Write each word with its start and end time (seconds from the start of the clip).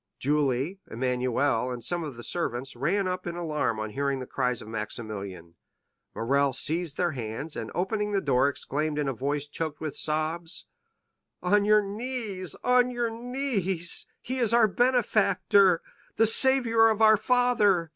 Julie, 0.17 0.79
Emmanuel, 0.89 1.69
and 1.69 1.83
some 1.83 2.03
of 2.03 2.15
the 2.15 2.23
servants, 2.23 2.75
ran 2.75 3.07
up 3.07 3.27
in 3.27 3.35
alarm 3.35 3.79
on 3.79 3.91
hearing 3.91 4.17
the 4.17 4.25
cries 4.25 4.59
of 4.59 4.67
Maximilian. 4.67 5.53
Morrel 6.15 6.53
seized 6.53 6.97
their 6.97 7.11
hands, 7.11 7.55
and 7.55 7.69
opening 7.75 8.11
the 8.11 8.19
door 8.19 8.49
exclaimed 8.49 8.97
in 8.97 9.07
a 9.07 9.13
voice 9.13 9.45
choked 9.47 9.79
with 9.79 9.95
sobs: 9.95 10.65
"On 11.43 11.65
your 11.65 11.83
knees—on 11.83 12.89
your 12.89 13.11
knees—he 13.11 14.39
is 14.39 14.51
our 14.53 14.67
benefactor—the 14.67 16.25
saviour 16.25 16.89
of 16.89 17.03
our 17.03 17.15
father! 17.15 17.89